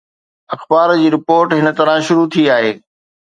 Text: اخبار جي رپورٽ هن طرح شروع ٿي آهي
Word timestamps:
اخبار 0.55 0.93
جي 1.01 1.11
رپورٽ 1.15 1.53
هن 1.59 1.69
طرح 1.81 1.99
شروع 2.07 2.25
ٿي 2.37 2.49
آهي 2.57 2.73